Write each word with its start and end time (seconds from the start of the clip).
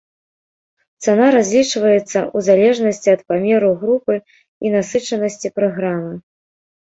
Цана 1.07 1.27
разлічваецца 1.35 1.99
ў 2.03 2.37
залежнасці 2.47 3.09
ад 3.15 3.21
памеру 3.31 3.69
групы 3.83 4.15
і 4.67 4.75
насычанасці 4.77 5.53
праграмы. 5.61 6.15